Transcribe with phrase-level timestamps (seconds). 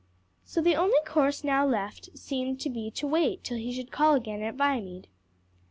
[0.43, 4.15] So the only course now left seemed to be to wait till he should call
[4.15, 5.05] again at Viamede.